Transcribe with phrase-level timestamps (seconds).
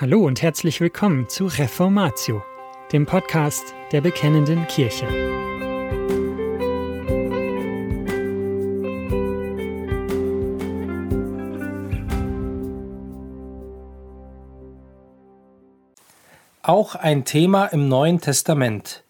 [0.00, 2.42] Hallo und herzlich willkommen zu Reformatio,
[2.90, 5.06] dem Podcast der Bekennenden Kirche.
[16.62, 19.04] Auch ein Thema im Neuen Testament.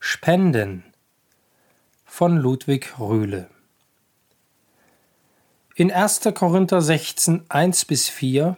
[0.00, 0.82] Spenden
[2.04, 3.48] von Ludwig Rühle.
[5.76, 6.22] In 1.
[6.34, 8.56] Korinther 16, 1 bis 4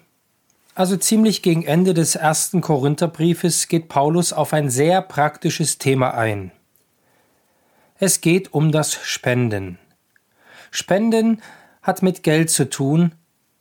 [0.78, 6.52] also ziemlich gegen Ende des ersten Korintherbriefes geht Paulus auf ein sehr praktisches Thema ein.
[7.98, 9.80] Es geht um das Spenden.
[10.70, 11.42] Spenden
[11.82, 13.10] hat mit Geld zu tun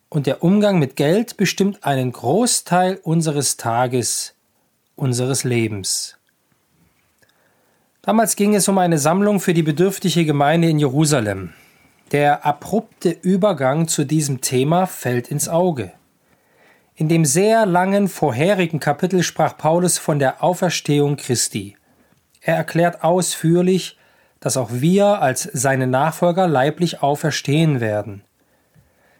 [0.10, 4.36] und der Umgang mit Geld bestimmt einen Großteil unseres Tages,
[4.96, 6.20] unseres Lebens.
[8.04, 11.54] Damals ging es um eine Sammlung für die bedürftige Gemeinde in Jerusalem.
[12.12, 15.94] Der abrupte Übergang zu diesem Thema fällt ins Auge.
[17.00, 21.78] In dem sehr langen vorherigen Kapitel sprach Paulus von der Auferstehung Christi.
[22.42, 24.00] Er erklärt ausführlich,
[24.40, 28.24] dass auch wir als seine Nachfolger leiblich auferstehen werden.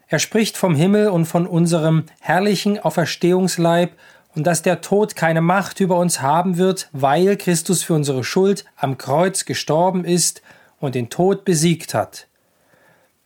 [0.08, 3.92] Er spricht vom Himmel und von unserem herrlichen Auferstehungsleib
[4.34, 8.66] und dass der Tod keine Macht über uns haben wird, weil Christus für unsere Schuld
[8.76, 10.42] am Kreuz gestorben ist
[10.80, 12.26] und den Tod besiegt hat.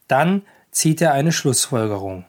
[0.10, 2.26] Dann zieht er eine Schlussfolgerung.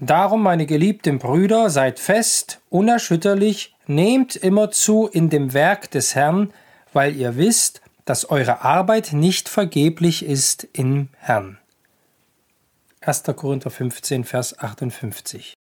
[0.00, 6.52] Darum, meine geliebten Brüder, seid fest, unerschütterlich, nehmt immer zu in dem Werk des Herrn,
[6.92, 11.58] weil ihr wisst, dass eure Arbeit nicht vergeblich ist im Herrn.
[13.00, 13.24] 1.
[13.34, 15.54] Korinther 15, Vers 58.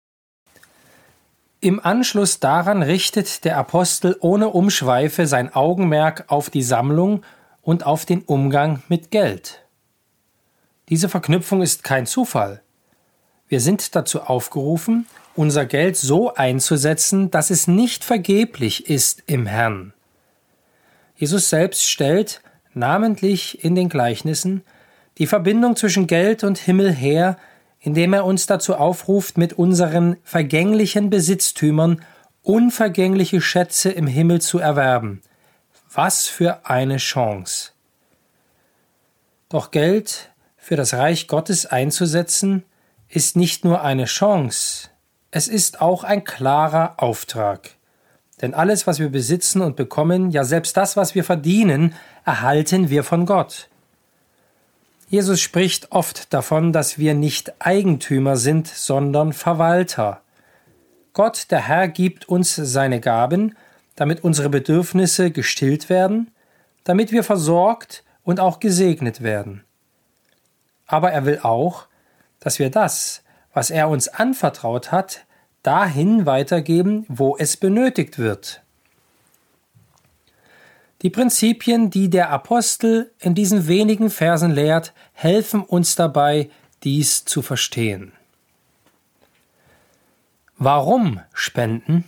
[1.61, 7.25] Im Anschluss daran richtet der Apostel ohne Umschweife sein Augenmerk auf die Sammlung
[7.63, 9.63] und auf den Umgang mit Geld.
[10.91, 12.63] Diese Verknüpfung ist kein Zufall.
[13.49, 19.93] Wir sind dazu aufgerufen, unser Geld so einzusetzen, dass es nicht vergeblich ist im Herrn.
[21.15, 22.43] Jesus selbst stellt,
[22.75, 24.63] namentlich in den Gleichnissen,
[25.19, 27.39] die Verbindung zwischen Geld und Himmel her,
[27.81, 32.03] indem er uns dazu aufruft, mit unseren vergänglichen Besitztümern
[32.43, 35.23] unvergängliche Schätze im Himmel zu erwerben.
[35.93, 37.73] Was für eine Chance.
[39.49, 42.65] Doch Geld für das Reich Gottes einzusetzen,
[43.09, 44.91] ist nicht nur eine Chance,
[45.31, 47.71] es ist auch ein klarer Auftrag.
[48.41, 53.03] Denn alles, was wir besitzen und bekommen, ja selbst das, was wir verdienen, erhalten wir
[53.03, 53.69] von Gott.
[55.09, 60.21] Jesus spricht oft davon, dass wir nicht Eigentümer sind, sondern Verwalter.
[61.13, 63.57] Gott, der Herr, gibt uns seine Gaben,
[63.95, 66.31] damit unsere Bedürfnisse gestillt werden,
[66.85, 69.65] damit wir versorgt und auch gesegnet werden.
[70.87, 71.87] Aber er will auch,
[72.41, 75.25] dass wir das, was er uns anvertraut hat,
[75.63, 78.63] dahin weitergeben, wo es benötigt wird.
[81.03, 86.51] Die Prinzipien, die der Apostel in diesen wenigen Versen lehrt, helfen uns dabei,
[86.85, 88.13] dies zu verstehen.
[90.59, 92.05] Warum spenden?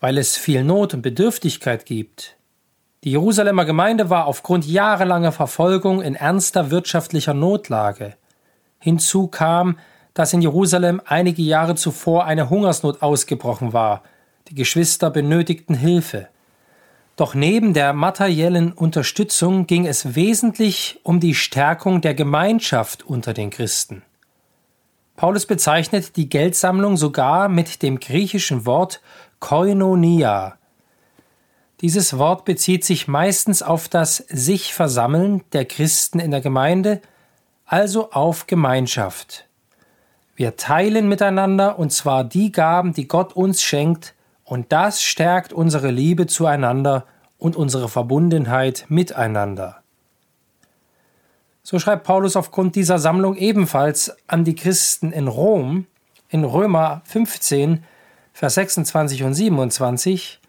[0.00, 2.36] Weil es viel Not und Bedürftigkeit gibt.
[3.04, 8.16] Die Jerusalemer Gemeinde war aufgrund jahrelanger Verfolgung in ernster wirtschaftlicher Notlage.
[8.80, 9.78] Hinzu kam,
[10.14, 14.02] dass in Jerusalem einige Jahre zuvor eine Hungersnot ausgebrochen war.
[14.48, 16.28] Die Geschwister benötigten Hilfe.
[17.16, 23.50] Doch neben der materiellen Unterstützung ging es wesentlich um die Stärkung der Gemeinschaft unter den
[23.50, 24.02] Christen.
[25.16, 29.02] Paulus bezeichnet die Geldsammlung sogar mit dem griechischen Wort
[29.38, 30.56] Koinonia.
[31.82, 37.02] Dieses Wort bezieht sich meistens auf das sich Versammeln der Christen in der Gemeinde
[37.70, 39.46] also auf Gemeinschaft.
[40.34, 45.92] Wir teilen miteinander und zwar die Gaben, die Gott uns schenkt, und das stärkt unsere
[45.92, 47.06] Liebe zueinander
[47.38, 49.84] und unsere Verbundenheit miteinander.
[51.62, 55.86] So schreibt Paulus aufgrund dieser Sammlung ebenfalls an die Christen in Rom
[56.28, 57.84] in Römer 15,
[58.32, 60.40] Vers 26 und 27.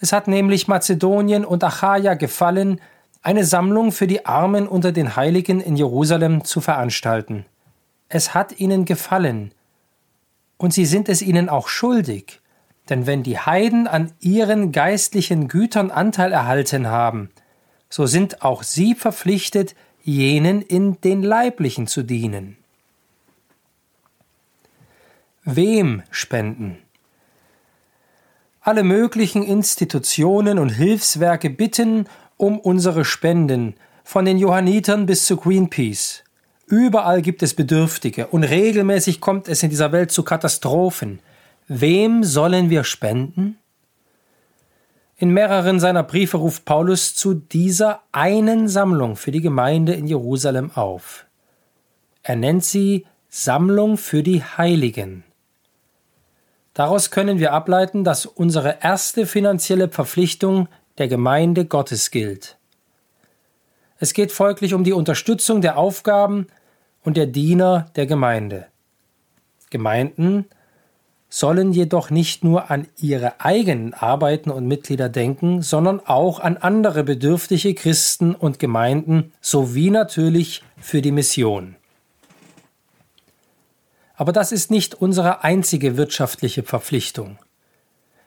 [0.00, 2.80] Es hat nämlich Mazedonien und Achaia gefallen,
[3.22, 7.46] eine Sammlung für die Armen unter den Heiligen in Jerusalem zu veranstalten.
[8.08, 9.54] Es hat ihnen gefallen,
[10.58, 12.40] und sie sind es ihnen auch schuldig,
[12.88, 17.30] denn wenn die Heiden an ihren geistlichen Gütern Anteil erhalten haben,
[17.88, 22.56] so sind auch sie verpflichtet, jenen in den leiblichen zu dienen.
[25.44, 26.78] Wem spenden?
[28.60, 32.06] Alle möglichen Institutionen und Hilfswerke bitten
[32.42, 36.24] um unsere Spenden, von den Johannitern bis zu Greenpeace.
[36.66, 41.20] Überall gibt es Bedürftige und regelmäßig kommt es in dieser Welt zu Katastrophen.
[41.68, 43.58] Wem sollen wir spenden?
[45.16, 50.72] In mehreren seiner Briefe ruft Paulus zu dieser einen Sammlung für die Gemeinde in Jerusalem
[50.74, 51.26] auf.
[52.24, 55.22] Er nennt sie Sammlung für die Heiligen.
[56.74, 60.66] Daraus können wir ableiten, dass unsere erste finanzielle Verpflichtung
[60.98, 62.56] der Gemeinde Gottes gilt.
[63.98, 66.48] Es geht folglich um die Unterstützung der Aufgaben
[67.04, 68.66] und der Diener der Gemeinde.
[69.70, 70.46] Gemeinden
[71.28, 77.04] sollen jedoch nicht nur an ihre eigenen Arbeiten und Mitglieder denken, sondern auch an andere
[77.04, 81.76] bedürftige Christen und Gemeinden sowie natürlich für die Mission.
[84.14, 87.38] Aber das ist nicht unsere einzige wirtschaftliche Verpflichtung.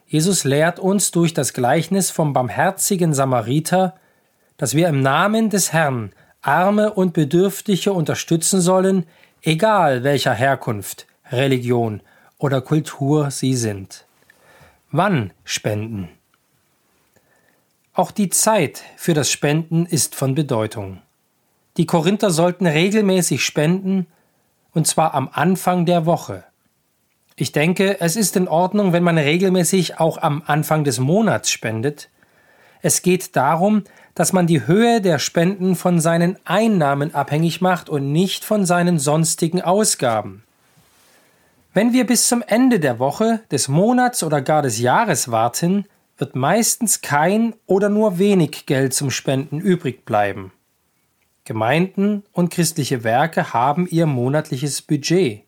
[0.07, 3.95] Jesus lehrt uns durch das Gleichnis vom barmherzigen Samariter,
[4.57, 9.05] dass wir im Namen des Herrn Arme und Bedürftige unterstützen sollen,
[9.41, 12.01] egal welcher Herkunft, Religion
[12.37, 14.05] oder Kultur sie sind.
[14.91, 16.09] Wann spenden?
[17.93, 21.01] Auch die Zeit für das Spenden ist von Bedeutung.
[21.77, 24.05] Die Korinther sollten regelmäßig spenden,
[24.73, 26.43] und zwar am Anfang der Woche.
[27.37, 32.09] Ich denke, es ist in Ordnung, wenn man regelmäßig auch am Anfang des Monats spendet.
[32.81, 33.83] Es geht darum,
[34.13, 38.99] dass man die Höhe der Spenden von seinen Einnahmen abhängig macht und nicht von seinen
[38.99, 40.43] sonstigen Ausgaben.
[41.73, 45.85] Wenn wir bis zum Ende der Woche, des Monats oder gar des Jahres warten,
[46.17, 50.53] wird meistens kein oder nur wenig Geld zum Spenden übrig bleiben.
[51.43, 55.44] Gemeinden und christliche Werke haben ihr monatliches Budget.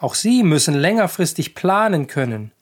[0.00, 2.52] Auch sie müssen längerfristig planen können.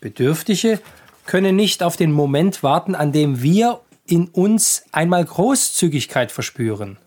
[0.00, 0.80] Bedürftige
[1.26, 6.98] können nicht auf den Moment warten, an dem wir in uns einmal Großzügigkeit verspüren.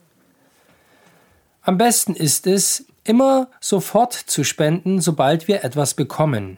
[1.62, 6.58] Am besten ist es, immer sofort zu spenden, sobald wir etwas bekommen.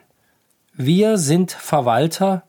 [0.74, 2.44] Wir sind Verwalter,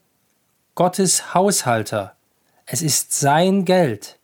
[0.74, 2.16] Gottes Haushalter.
[2.64, 4.18] Es ist sein Geld.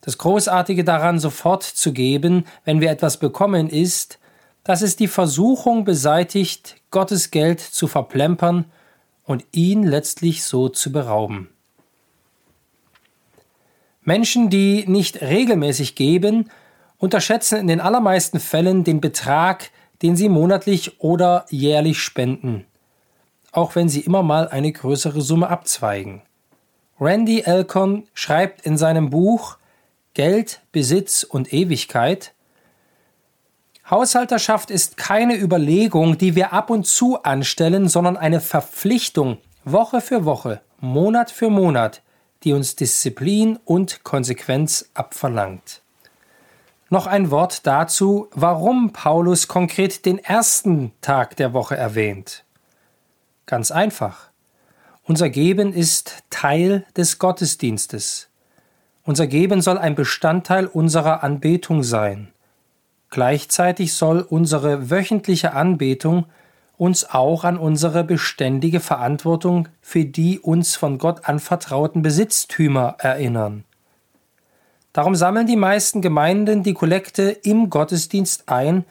[0.00, 4.18] Das Großartige daran, sofort zu geben, wenn wir etwas bekommen, ist,
[4.66, 8.64] dass es die Versuchung beseitigt, Gottes Geld zu verplempern
[9.22, 11.50] und ihn letztlich so zu berauben.
[14.02, 16.50] Menschen, die nicht regelmäßig geben,
[16.98, 19.70] unterschätzen in den allermeisten Fällen den Betrag,
[20.02, 22.66] den sie monatlich oder jährlich spenden,
[23.52, 26.22] auch wenn sie immer mal eine größere Summe abzweigen.
[26.98, 29.58] Randy Elcon schreibt in seinem Buch
[30.14, 32.32] Geld, Besitz und Ewigkeit
[33.88, 40.24] Haushalterschaft ist keine Überlegung, die wir ab und zu anstellen, sondern eine Verpflichtung, Woche für
[40.24, 42.02] Woche, Monat für Monat,
[42.42, 45.82] die uns Disziplin und Konsequenz abverlangt.
[46.90, 52.44] Noch ein Wort dazu, warum Paulus konkret den ersten Tag der Woche erwähnt.
[53.46, 54.30] Ganz einfach.
[55.04, 58.28] Unser Geben ist Teil des Gottesdienstes.
[59.04, 62.32] Unser Geben soll ein Bestandteil unserer Anbetung sein.
[63.10, 66.26] Gleichzeitig soll unsere wöchentliche Anbetung
[66.76, 73.64] uns auch an unsere beständige Verantwortung für die uns von Gott anvertrauten Besitztümer erinnern.
[74.92, 78.84] Darum sammeln die meisten Gemeinden die Kollekte im Gottesdienst ein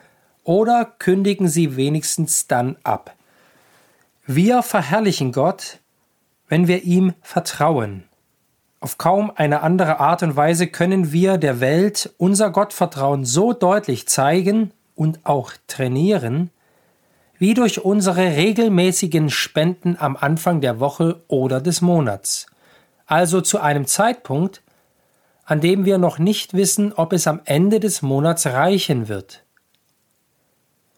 [0.44, 3.16] oder kündigen sie wenigstens dann ab.
[4.26, 5.80] Wir verherrlichen Gott,
[6.48, 8.04] wenn wir ihm vertrauen.
[8.86, 14.08] Auf kaum eine andere Art und Weise können wir der Welt unser Gottvertrauen so deutlich
[14.08, 16.52] zeigen und auch trainieren,
[17.40, 22.46] wie durch unsere regelmäßigen Spenden am Anfang der Woche oder des Monats.
[23.08, 24.62] Also zu einem Zeitpunkt,
[25.46, 29.42] an dem wir noch nicht wissen, ob es am Ende des Monats reichen wird.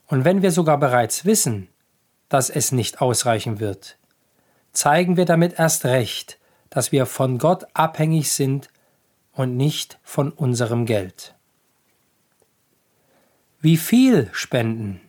[0.08, 1.70] Und wenn wir sogar bereits wissen,
[2.27, 3.98] dass es nicht ausreichen wird,
[4.74, 6.37] zeigen wir damit erst recht,
[6.70, 8.70] dass wir von Gott abhängig sind
[9.32, 11.36] und nicht von unserem Geld.
[13.60, 15.02] Wie viel spenden?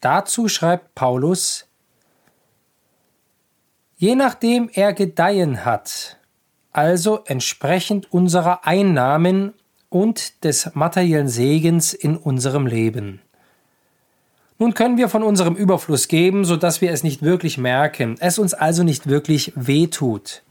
[0.00, 1.66] Dazu schreibt Paulus,
[3.96, 6.18] je nachdem er gedeihen hat,
[6.72, 9.54] also entsprechend unserer Einnahmen
[9.90, 13.20] und des materiellen Segens in unserem Leben.
[14.62, 18.38] Nun können wir von unserem Überfluss geben, so dass wir es nicht wirklich merken, es
[18.38, 20.44] uns also nicht wirklich wehtut.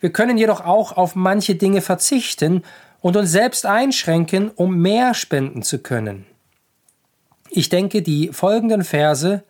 [0.00, 2.62] Wir können jedoch auch auf manche Dinge verzichten
[3.00, 6.26] und uns selbst einschränken, um mehr spenden zu können.
[7.48, 9.42] Ich denke, die folgenden Verse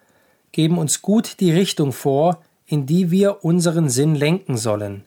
[0.52, 5.06] geben uns gut die Richtung vor, in die wir unseren Sinn lenken sollen.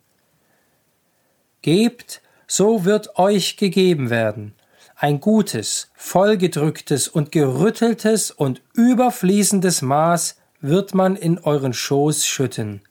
[1.62, 4.54] Gebt, so wird euch gegeben werden.
[4.96, 12.82] Ein gutes, vollgedrücktes und gerütteltes und überfließendes Maß wird man in euren Schoß schütten.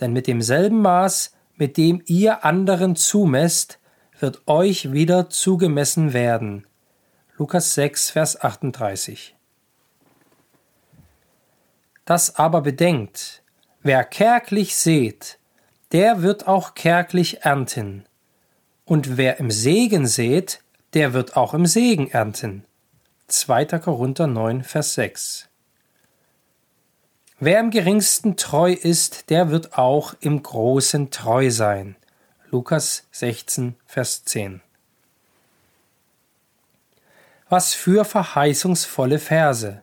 [0.00, 3.78] Denn mit demselben Maß, mit dem ihr anderen zumesst,
[4.18, 6.66] wird euch wieder zugemessen werden.
[7.38, 9.34] Lukas 6, Vers 38.
[12.04, 13.42] Das aber bedenkt,
[13.82, 15.38] wer kärglich sät,
[15.92, 18.04] der wird auch kärglich ernten.
[18.84, 20.62] Und wer im Segen sät,
[20.94, 22.64] der wird auch im Segen ernten.
[23.28, 23.64] 2.
[23.78, 25.48] Korinther 9, Vers 6.
[27.38, 31.96] Wer im geringsten treu ist, der wird auch im Großen treu sein.
[32.50, 34.62] Lukas 16, Vers 10.
[37.48, 39.82] Was für verheißungsvolle Verse.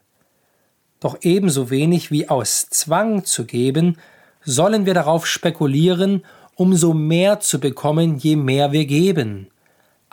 [0.99, 3.97] Doch ebenso wenig wie aus Zwang zu geben,
[4.43, 9.49] sollen wir darauf spekulieren, umso mehr zu bekommen, je mehr wir geben.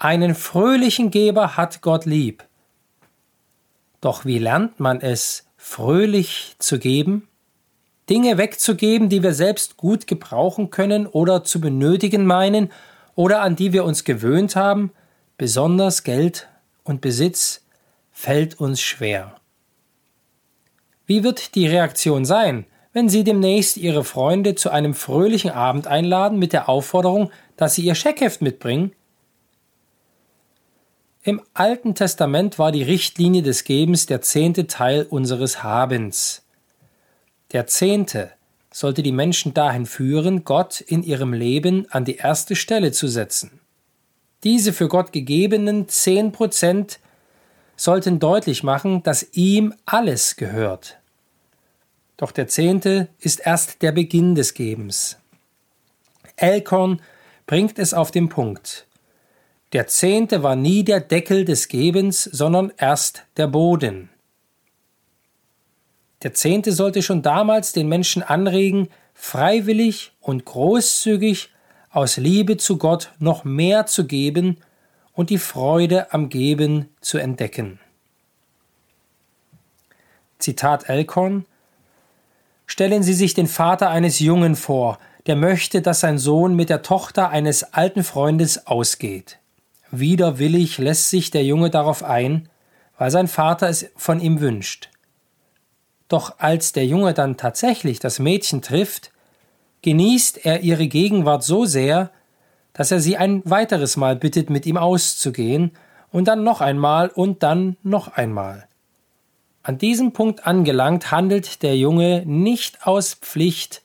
[0.02, 2.42] Einen fröhlichen Geber hat Gott lieb.
[4.00, 7.28] Doch wie lernt man es, fröhlich zu geben?
[8.08, 12.72] Dinge wegzugeben, die wir selbst gut gebrauchen können oder zu benötigen meinen
[13.14, 14.90] oder an die wir uns gewöhnt haben,
[15.36, 16.48] besonders Geld
[16.82, 17.66] und Besitz,
[18.10, 19.36] fällt uns schwer.
[21.04, 22.64] Wie wird die Reaktion sein,
[22.94, 27.84] wenn Sie demnächst Ihre Freunde zu einem fröhlichen Abend einladen mit der Aufforderung, dass sie
[27.84, 28.92] ihr Scheckheft mitbringen?
[31.22, 36.42] Im Alten Testament war die Richtlinie des Gebens der zehnte Teil unseres Habens.
[37.52, 38.30] Der Zehnte
[38.72, 43.60] sollte die Menschen dahin führen, Gott in ihrem Leben an die erste Stelle zu setzen.
[44.44, 47.00] Diese für Gott gegebenen zehn Prozent
[47.76, 50.98] sollten deutlich machen, dass ihm alles gehört.
[52.16, 55.18] Doch der Zehnte ist erst der Beginn des Gebens.
[56.36, 57.02] Elkorn
[57.46, 58.86] bringt es auf den Punkt.
[59.72, 64.10] Der Zehnte war nie der Deckel des Gebens, sondern erst der Boden.
[66.22, 71.50] Der Zehnte sollte schon damals den Menschen anregen, freiwillig und großzügig
[71.90, 74.58] aus Liebe zu Gott noch mehr zu geben
[75.12, 77.78] und die Freude am Geben zu entdecken.
[80.38, 81.46] Zitat Elkorn
[82.66, 86.82] Stellen Sie sich den Vater eines Jungen vor, der möchte, dass sein Sohn mit der
[86.82, 89.39] Tochter eines alten Freundes ausgeht.
[89.90, 92.48] Widerwillig lässt sich der Junge darauf ein,
[92.98, 94.90] weil sein Vater es von ihm wünscht.
[96.08, 99.12] Doch als der Junge dann tatsächlich das Mädchen trifft,
[99.82, 102.10] genießt er ihre Gegenwart so sehr,
[102.72, 105.72] dass er sie ein weiteres Mal bittet, mit ihm auszugehen,
[106.12, 108.66] und dann noch einmal und dann noch einmal.
[109.62, 113.82] An diesem Punkt angelangt handelt der Junge nicht aus Pflicht,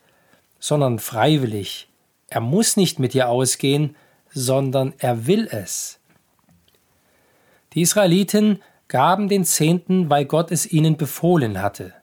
[0.59, 1.88] sondern freiwillig.
[2.27, 3.95] Er muss nicht mit ihr ausgehen,
[4.36, 6.00] sondern er will es.
[7.74, 11.94] Die Israeliten gaben den Zehnten, weil Gott es ihnen befohlen hatte.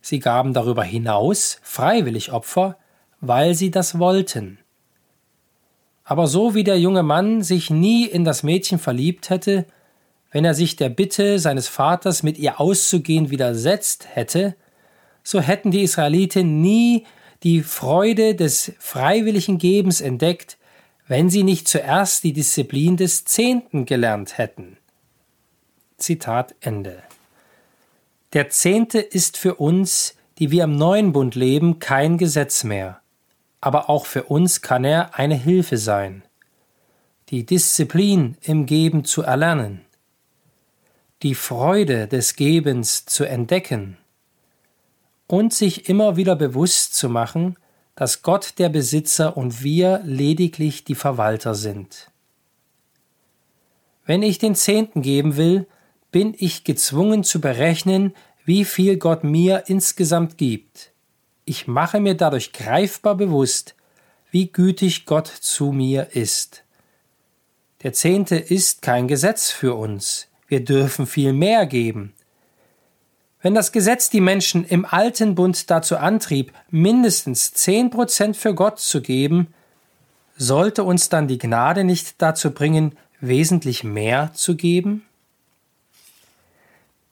[0.00, 2.76] Sie gaben darüber hinaus freiwillig Opfer,
[3.20, 4.58] weil sie das wollten.
[6.04, 9.66] Aber so wie der junge Mann sich nie in das Mädchen verliebt hätte,
[10.30, 14.54] wenn er sich der Bitte seines Vaters, mit ihr auszugehen, widersetzt hätte,
[15.22, 17.06] so hätten die Israeliten nie
[17.42, 20.58] die Freude des freiwilligen Gebens entdeckt,
[21.10, 24.76] wenn sie nicht zuerst die Disziplin des Zehnten gelernt hätten.
[25.96, 27.02] Zitat Ende.
[28.32, 33.00] Der Zehnte ist für uns, die wir im neuen Bund leben, kein Gesetz mehr,
[33.60, 36.22] aber auch für uns kann er eine Hilfe sein,
[37.30, 39.80] die Disziplin im Geben zu erlernen
[41.22, 43.98] die Freude des Gebens zu entdecken
[45.26, 47.56] und sich immer wieder bewusst zu machen,
[48.00, 52.10] dass Gott der Besitzer und wir lediglich die Verwalter sind.
[54.06, 55.66] Wenn ich den Zehnten geben will,
[56.10, 58.14] bin ich gezwungen zu berechnen,
[58.46, 60.92] wie viel Gott mir insgesamt gibt.
[61.44, 63.74] Ich mache mir dadurch greifbar bewusst,
[64.30, 66.64] wie gütig Gott zu mir ist.
[67.82, 70.26] Der Zehnte ist kein Gesetz für uns.
[70.48, 72.14] Wir dürfen viel mehr geben.
[73.42, 78.78] Wenn das Gesetz die Menschen im alten Bund dazu antrieb, mindestens zehn Prozent für Gott
[78.78, 79.54] zu geben,
[80.36, 85.04] sollte uns dann die Gnade nicht dazu bringen, wesentlich mehr zu geben?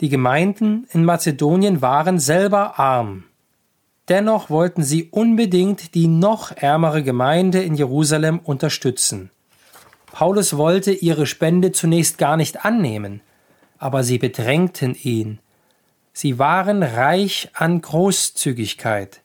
[0.01, 3.25] Die Gemeinden in Mazedonien waren selber arm.
[4.09, 9.31] Dennoch wollten sie unbedingt die noch ärmere Gemeinde in Jerusalem unterstützen.
[10.13, 13.21] Paulus wollte ihre Spende zunächst gar nicht annehmen
[13.79, 15.39] aber sie bedrängten ihn.
[16.21, 19.21] Sie waren reich an Großzügigkeit.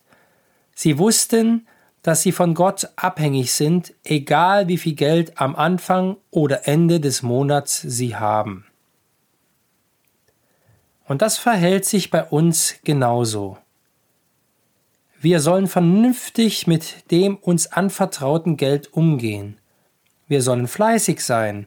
[0.76, 1.66] Sie wussten,
[2.02, 7.22] dass sie von Gott abhängig sind, egal wie viel Geld am Anfang oder Ende des
[7.22, 8.64] Monats sie haben.
[11.08, 13.58] Und das verhält sich bei uns genauso.
[15.20, 19.58] Wir sollen vernünftig mit dem uns anvertrauten Geld umgehen.
[20.28, 21.66] Wir sollen fleißig sein.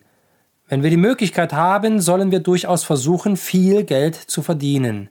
[0.69, 5.09] Wenn wir die Möglichkeit haben, sollen wir durchaus versuchen, viel Geld zu verdienen.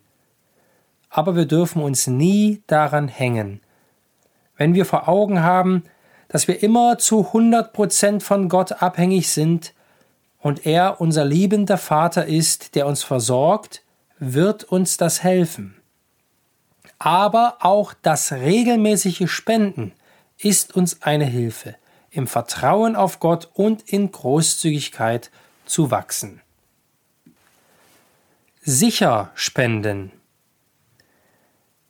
[1.17, 3.63] Aber wir dürfen uns nie daran hängen.
[4.59, 5.85] Wenn wir vor Augen haben,
[6.29, 9.73] dass wir immer zu 100 Prozent von Gott abhängig sind
[10.41, 13.83] und er unser liebender Vater ist, der uns versorgt,
[14.19, 15.77] wird uns das helfen.
[16.99, 19.93] Aber auch das regelmäßige Spenden
[20.37, 21.77] ist uns eine Hilfe,
[22.11, 25.31] im Vertrauen auf Gott und in Großzügigkeit
[25.65, 26.43] zu wachsen.
[28.61, 30.13] Sicher spenden.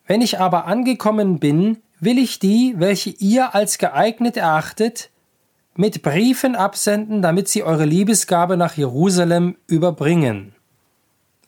[0.06, 5.10] Wenn ich aber angekommen bin, will ich die, welche ihr als geeignet erachtet,
[5.74, 10.54] mit Briefen absenden, damit sie eure Liebesgabe nach Jerusalem überbringen.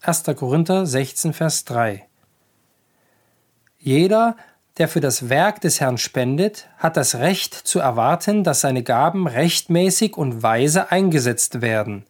[0.03, 0.25] 1.
[0.37, 2.05] Korinther 16, Vers 3.
[3.79, 4.37] Jeder,
[4.77, 9.27] der für das Werk des Herrn spendet, hat das Recht zu erwarten, dass seine Gaben
[9.27, 12.05] rechtmäßig und weise eingesetzt werden.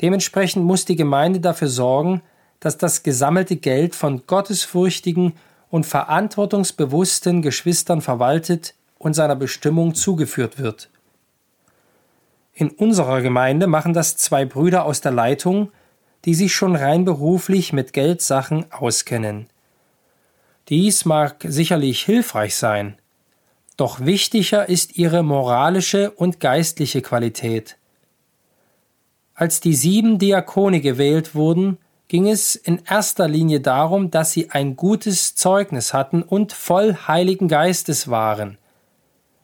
[0.00, 2.22] Dementsprechend muss die Gemeinde dafür sorgen,
[2.60, 5.34] dass das gesammelte Geld von gottesfürchtigen
[5.72, 10.90] und verantwortungsbewussten Geschwistern verwaltet und seiner Bestimmung zugeführt wird.
[12.52, 15.72] In unserer Gemeinde machen das zwei Brüder aus der Leitung,
[16.26, 19.46] die sich schon rein beruflich mit Geldsachen auskennen.
[20.68, 22.98] Dies mag sicherlich hilfreich sein,
[23.78, 27.78] doch wichtiger ist ihre moralische und geistliche Qualität.
[29.34, 31.78] Als die sieben Diakone gewählt wurden,
[32.12, 37.48] ging es in erster Linie darum, dass sie ein gutes Zeugnis hatten und voll Heiligen
[37.48, 38.58] Geistes waren.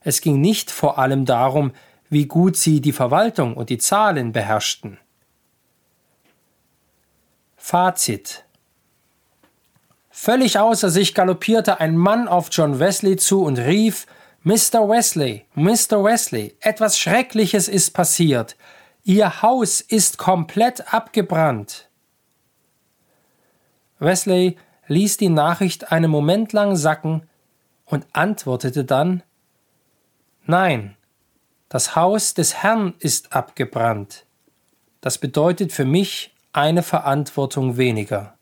[0.02, 1.72] Es ging nicht vor allem darum,
[2.10, 4.98] wie gut sie die Verwaltung und die Zahlen beherrschten.
[7.56, 8.44] Fazit
[10.10, 14.07] Völlig außer sich galoppierte ein Mann auf John Wesley zu und rief
[14.42, 14.87] Mr.
[14.87, 16.04] Wesley, Mr.
[16.04, 18.57] Wesley, etwas Schreckliches ist passiert.
[19.04, 21.88] Ihr Haus ist komplett abgebrannt.
[23.98, 24.56] Wesley
[24.87, 27.22] ließ die Nachricht einen Moment lang sacken
[27.84, 29.22] und antwortete dann
[30.44, 30.96] Nein,
[31.68, 34.24] das Haus des Herrn ist abgebrannt.
[35.00, 38.34] Das bedeutet für mich eine Verantwortung weniger.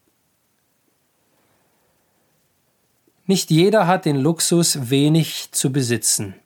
[3.27, 6.37] Nicht jeder hat den Luxus, wenig zu besitzen.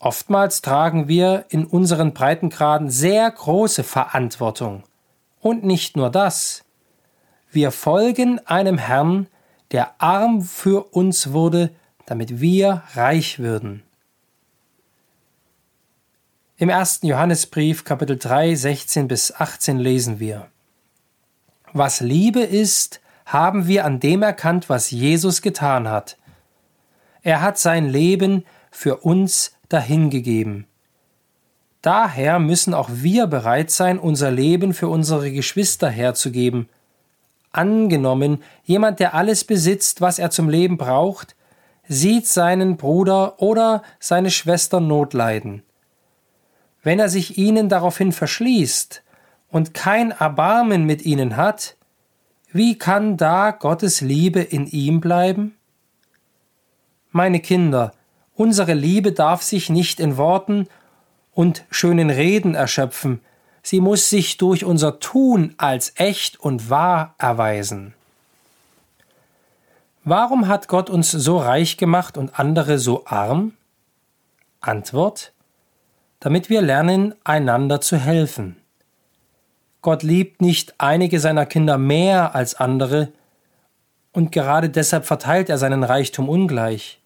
[0.00, 4.82] Oftmals tragen wir in unseren Breitengraden sehr große Verantwortung.
[5.38, 6.64] Und nicht nur das.
[7.52, 9.28] Wir folgen einem Herrn,
[9.70, 11.70] der arm für uns wurde,
[12.06, 13.84] damit wir reich würden.
[16.56, 20.48] Im ersten Johannesbrief Kapitel 3, 16 bis 18 lesen wir
[21.72, 26.16] was Liebe ist, haben wir an dem erkannt, was Jesus getan hat.
[27.22, 30.66] Er hat sein Leben für uns dahingegeben.
[31.80, 36.68] Daher müssen auch wir bereit sein, unser Leben für unsere Geschwister herzugeben.
[37.52, 41.36] Angenommen, jemand, der alles besitzt, was er zum Leben braucht,
[41.86, 45.62] sieht seinen Bruder oder seine Schwester Not leiden.
[46.82, 49.02] Wenn er sich ihnen daraufhin verschließt,
[49.52, 51.76] und kein Erbarmen mit ihnen hat,
[52.52, 55.54] wie kann da Gottes Liebe in ihm bleiben?
[57.10, 57.92] Meine Kinder,
[58.34, 60.66] unsere Liebe darf sich nicht in Worten
[61.32, 63.20] und schönen Reden erschöpfen,
[63.62, 67.94] sie muss sich durch unser Tun als echt und wahr erweisen.
[70.04, 73.52] Warum hat Gott uns so reich gemacht und andere so arm?
[74.60, 75.32] Antwort
[76.22, 78.54] damit wir lernen, einander zu helfen.
[79.80, 83.08] Gott liebt nicht einige seiner Kinder mehr als andere,
[84.12, 87.00] und gerade deshalb verteilt er seinen Reichtum ungleich.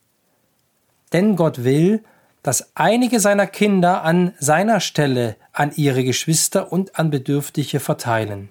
[1.15, 2.05] Denn Gott will,
[2.47, 8.51] dass einige seiner Kinder an seiner Stelle an ihre Geschwister und an Bedürftige verteilen.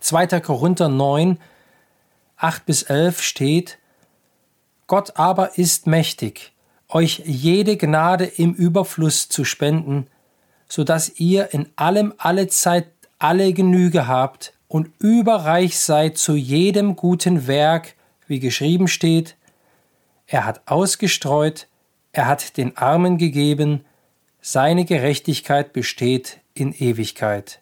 [0.00, 0.40] 2.
[0.40, 1.38] Korinther 9,
[2.36, 3.78] 8 bis 11 steht,
[4.88, 6.52] Gott aber ist mächtig,
[6.88, 10.08] euch jede Gnade im Überfluss zu spenden,
[10.68, 12.88] so dass ihr in allem alle Zeit
[13.20, 17.94] alle Genüge habt und überreich seid zu jedem guten Werk,
[18.26, 19.36] wie geschrieben steht,
[20.26, 21.68] er hat ausgestreut,
[22.14, 23.84] er hat den Armen gegeben,
[24.40, 27.60] seine Gerechtigkeit besteht in Ewigkeit.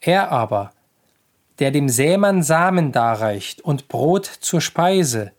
[0.00, 0.72] Er aber,
[1.60, 5.30] der dem Sämann Samen darreicht und Brot zur Speise,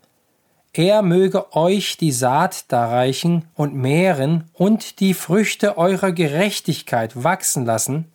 [0.72, 8.10] er möge euch die Saat darreichen und mehren und die Früchte eurer Gerechtigkeit wachsen lassen,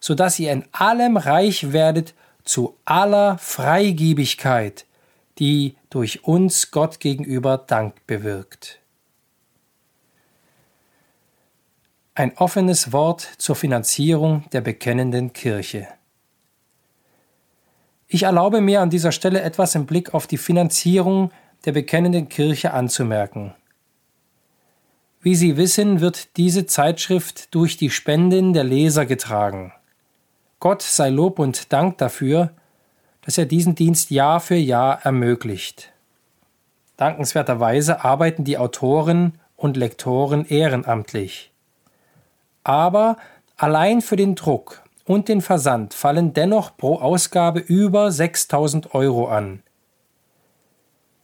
[0.00, 4.84] so dass ihr in allem reich werdet zu aller Freigiebigkeit,
[5.38, 8.80] die durch uns Gott gegenüber Dank bewirkt.
[12.14, 15.86] Ein offenes Wort zur Finanzierung der bekennenden Kirche.
[18.08, 21.30] Ich erlaube mir an dieser Stelle etwas im Blick auf die Finanzierung
[21.64, 23.54] der bekennenden Kirche anzumerken.
[25.20, 29.72] Wie Sie wissen, wird diese Zeitschrift durch die Spenden der Leser getragen.
[30.58, 32.52] Gott sei Lob und Dank dafür,
[33.28, 35.92] dass er diesen Dienst Jahr für Jahr ermöglicht.
[36.96, 41.52] Dankenswerterweise arbeiten die Autoren und Lektoren ehrenamtlich.
[42.64, 43.18] Aber
[43.58, 49.62] allein für den Druck und den Versand fallen dennoch pro Ausgabe über 6000 Euro an.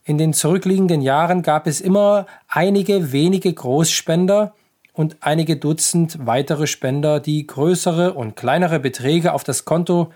[0.04, 4.52] In den zurückliegenden Jahren gab es immer einige wenige Großspender
[4.92, 10.12] und einige Dutzend weitere Spender, die größere und kleinere Beträge auf das Konto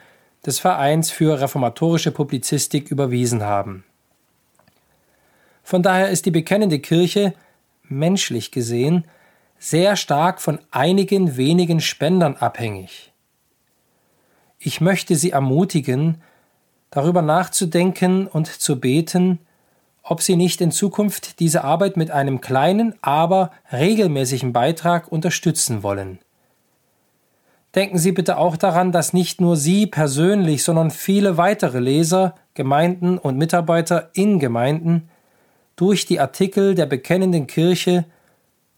[0.46, 3.84] des Vereins für reformatorische Publizistik überwiesen haben.
[5.62, 7.34] Von daher ist die bekennende Kirche,
[7.84, 9.04] menschlich gesehen,
[9.58, 13.12] sehr stark von einigen wenigen Spendern abhängig.
[14.58, 16.22] Ich möchte Sie ermutigen,
[16.90, 19.40] darüber nachzudenken und zu beten,
[20.02, 26.18] ob Sie nicht in Zukunft diese Arbeit mit einem kleinen, aber regelmäßigen Beitrag unterstützen wollen.
[27.74, 33.18] Denken Sie bitte auch daran, dass nicht nur Sie persönlich, sondern viele weitere Leser, Gemeinden
[33.18, 35.08] und Mitarbeiter in Gemeinden
[35.76, 38.04] durch die Artikel der bekennenden Kirche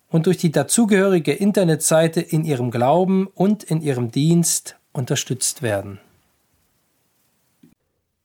[0.09, 6.01] und durch die dazugehörige Internetseite in ihrem Glauben und in ihrem Dienst unterstützt werden.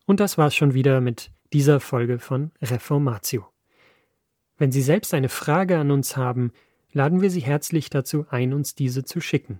[0.06, 3.46] Und das war's schon wieder mit dieser Folge von Reformatio.
[4.58, 6.52] Wenn Sie selbst eine Frage an uns haben,
[6.92, 9.60] laden wir Sie herzlich dazu ein, uns diese zu schicken.